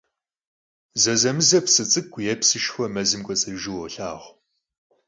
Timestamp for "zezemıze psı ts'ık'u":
1.01-2.19